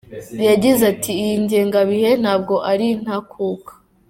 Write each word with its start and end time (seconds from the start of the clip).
Yagize 0.47 0.81
ati 0.91 1.11
“Iyi 1.23 1.33
ngengabihe 1.43 2.09
ntabwo 2.21 2.55
ari 2.71 2.87
ntakuka. 3.01 3.71